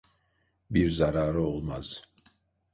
Bir 0.71 0.89
zararı 0.89 1.39
olmaz. 1.41 2.01